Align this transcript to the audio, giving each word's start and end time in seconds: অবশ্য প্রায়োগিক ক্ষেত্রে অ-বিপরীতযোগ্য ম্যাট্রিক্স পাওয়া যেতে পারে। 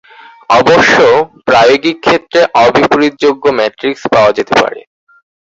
অবশ্য 0.59 0.95
প্রায়োগিক 1.47 1.97
ক্ষেত্রে 2.01 2.39
অ-বিপরীতযোগ্য 2.55 3.43
ম্যাট্রিক্স 3.57 4.03
পাওয়া 4.13 4.31
যেতে 4.37 4.53
পারে। 4.61 4.79